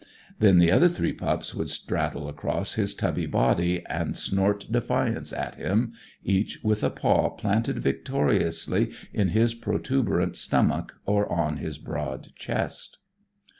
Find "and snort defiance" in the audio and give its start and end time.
3.85-5.31